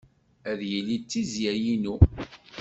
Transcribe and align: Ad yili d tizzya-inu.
Ad 0.49 0.59
yili 0.71 0.97
d 1.01 1.03
tizzya-inu. 1.09 1.95